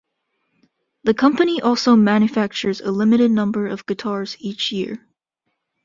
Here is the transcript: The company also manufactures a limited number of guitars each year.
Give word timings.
The 1.03 1.13
company 1.13 1.61
also 1.61 1.95
manufactures 1.95 2.81
a 2.81 2.89
limited 2.89 3.29
number 3.29 3.67
of 3.67 3.85
guitars 3.85 4.35
each 4.39 4.71
year. 4.71 5.07